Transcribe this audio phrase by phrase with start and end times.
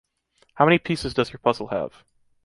[0.55, 2.03] How many pieces does your puzzle have?